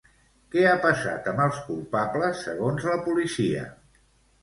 Què 0.55 0.63
ha 0.69 0.79
passat 0.85 1.29
amb 1.33 1.45
els 1.45 1.61
culpables 1.69 2.43
segons 2.49 2.91
la 2.93 3.01
policia? 3.11 3.73